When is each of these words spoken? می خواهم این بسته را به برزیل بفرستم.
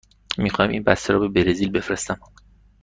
می 0.37 0.49
خواهم 0.49 0.71
این 0.71 0.83
بسته 0.83 1.13
را 1.13 1.19
به 1.19 1.27
برزیل 1.27 1.71
بفرستم. 1.71 2.19